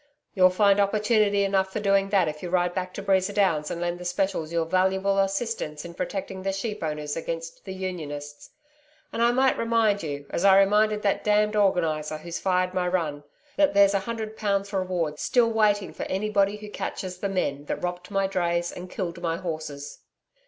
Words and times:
'You'll 0.33 0.49
find 0.49 0.79
opportunity 0.79 1.43
enough 1.43 1.71
for 1.71 1.79
doing 1.79 2.09
that 2.09 2.27
if 2.27 2.41
you 2.41 2.49
ride 2.49 2.73
back 2.73 2.91
to 2.95 3.03
Breeza 3.03 3.33
Downs 3.33 3.69
and 3.69 3.79
lend 3.79 3.99
the 3.99 4.03
Specials 4.03 4.51
your 4.51 4.65
valuable 4.65 5.19
assistance 5.19 5.85
in 5.85 5.93
protecting 5.93 6.41
the 6.41 6.51
sheep 6.51 6.81
owners 6.81 7.15
against 7.15 7.65
the 7.65 7.73
Unionists. 7.75 8.49
And 9.13 9.21
I 9.21 9.31
might 9.31 9.59
remind 9.59 10.01
you, 10.01 10.25
as 10.31 10.43
I 10.43 10.57
reminded 10.57 11.03
that 11.03 11.23
damned 11.23 11.55
Organiser 11.55 12.17
who's 12.17 12.39
fired 12.39 12.73
my 12.73 12.87
run, 12.87 13.23
that 13.57 13.75
there's 13.75 13.93
a 13.93 13.99
hundred 13.99 14.35
pounds 14.37 14.73
reward 14.73 15.19
still 15.19 15.51
waiting 15.51 15.93
for 15.93 16.01
anybody 16.07 16.55
who 16.57 16.71
catches 16.71 17.19
the 17.19 17.29
men 17.29 17.65
that 17.65 17.83
robbed 17.83 18.09
my 18.09 18.25
drays 18.25 18.71
and 18.71 18.89
killed 18.89 19.21
my 19.21 19.37
horses.' 19.37 19.99